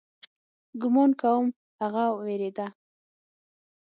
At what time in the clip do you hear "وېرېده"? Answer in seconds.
2.23-2.67